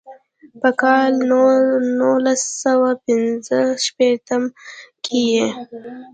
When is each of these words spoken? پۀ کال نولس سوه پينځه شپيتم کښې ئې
پۀ 0.61 0.69
کال 0.81 1.13
نولس 1.99 2.41
سوه 2.63 2.89
پينځه 3.05 3.59
شپيتم 3.85 4.43
کښې 5.05 5.23
ئې 5.35 5.45